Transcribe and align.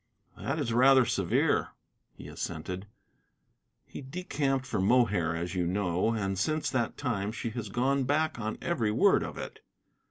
"That 0.35 0.57
is 0.57 0.73
rather 0.73 1.05
severe," 1.05 1.67
he 2.15 2.27
assented. 2.27 2.87
"He 3.85 4.01
decamped 4.01 4.65
for 4.65 4.81
Mohair, 4.81 5.35
as 5.35 5.53
you 5.53 5.67
know, 5.67 6.15
and 6.15 6.39
since 6.39 6.71
that 6.71 6.97
time 6.97 7.31
she 7.31 7.51
has 7.51 7.69
gone 7.69 8.05
back 8.05 8.39
on 8.39 8.57
every 8.63 8.89
word 8.89 9.21
of 9.21 9.37
it. 9.37 9.59